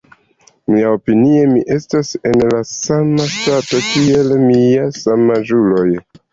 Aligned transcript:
Miaopinie, 0.75 1.43
mi 1.51 1.61
estas 1.75 2.15
en 2.31 2.41
la 2.53 2.63
sama 2.71 3.29
stato 3.35 3.85
kiel 3.93 4.35
miaj 4.49 4.91
samaĝuloj. 5.05 5.89